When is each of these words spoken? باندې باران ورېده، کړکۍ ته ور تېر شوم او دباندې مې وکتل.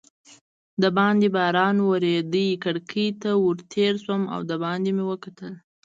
باندې 0.97 1.27
باران 1.37 1.77
ورېده، 1.89 2.45
کړکۍ 2.63 3.07
ته 3.21 3.29
ور 3.43 3.57
تېر 3.73 3.93
شوم 4.03 4.21
او 4.33 4.39
دباندې 4.51 4.91
مې 4.95 5.03
وکتل. 5.11 5.53